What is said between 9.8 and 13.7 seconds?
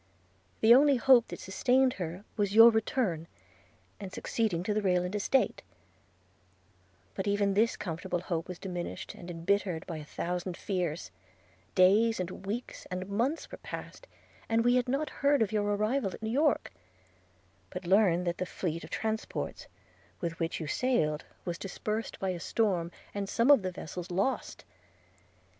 by a thousand fears:– days, and weeks, and months, were